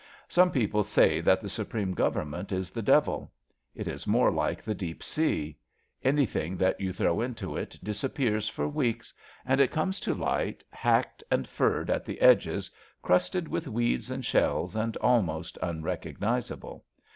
[0.27, 3.31] Some people say that the Supreme Government is the Devil.
[3.75, 5.55] It is more like the Deep Sea.
[6.03, 9.13] Any thing that you throw into it disappears for weeks,
[9.45, 12.71] and comes to light hacked and furred at the edges,
[13.03, 16.83] crusted with weeds and shells and almost un recognisable.